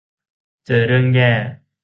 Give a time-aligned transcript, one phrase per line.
[0.65, 1.31] เจอเรื่องแย่